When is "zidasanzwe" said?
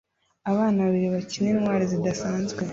1.91-2.61